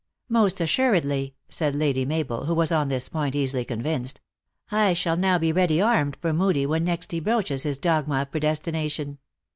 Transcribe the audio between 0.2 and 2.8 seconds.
"Most assuredly," said Lady Mabel, who was